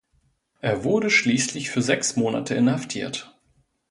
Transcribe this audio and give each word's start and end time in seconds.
Er 0.61 0.83
wurde 0.83 1.11
schließlich 1.11 1.69
für 1.69 1.83
sechs 1.83 2.15
Monate 2.15 2.55
inhaftiert. 2.55 3.37